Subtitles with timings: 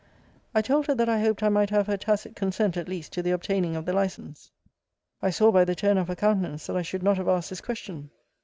[0.55, 3.21] I told her that I hoped I might have her tacit consent at least to
[3.21, 4.49] the obtaining of the license.
[5.21, 7.61] I saw by the turn of her countenance that I should not have asked this
[7.61, 8.09] question.